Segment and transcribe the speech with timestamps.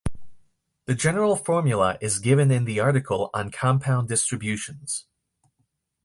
[0.87, 5.05] The general formula is given in the article on compound distributions.